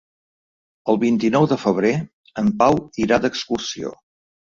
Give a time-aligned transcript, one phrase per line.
[0.93, 1.93] El vint-i-nou de febrer
[2.45, 3.99] en Pau irà d'excursió.